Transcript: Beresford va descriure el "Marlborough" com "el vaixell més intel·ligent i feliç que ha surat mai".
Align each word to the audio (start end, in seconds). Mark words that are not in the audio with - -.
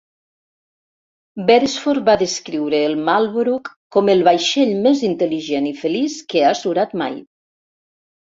Beresford 1.49 2.07
va 2.07 2.15
descriure 2.21 2.79
el 2.85 2.95
"Marlborough" 3.09 3.69
com 3.97 4.09
"el 4.15 4.25
vaixell 4.29 4.73
més 4.87 5.05
intel·ligent 5.11 5.69
i 5.75 5.75
feliç 5.83 6.17
que 6.35 6.43
ha 6.49 6.57
surat 6.63 6.99
mai". 7.05 7.21